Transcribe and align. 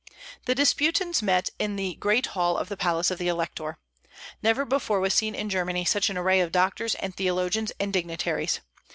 The 0.45 0.55
disputants 0.55 1.21
met 1.21 1.51
in 1.59 1.75
the 1.75 1.93
great 1.93 2.25
hall 2.33 2.57
of 2.57 2.69
the 2.69 2.75
palace 2.75 3.11
of 3.11 3.19
the 3.19 3.27
Elector. 3.27 3.77
Never 4.41 4.65
before 4.65 4.99
was 4.99 5.13
seen 5.13 5.35
in 5.35 5.47
Germany 5.47 5.85
such 5.85 6.09
an 6.09 6.17
array 6.17 6.39
of 6.41 6.51
doctors 6.51 6.95
and 6.95 7.15
theologians 7.15 7.71
and 7.79 7.93
dignitaries. 7.93 8.61